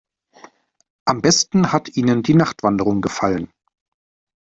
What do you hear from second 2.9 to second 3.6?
gefallen.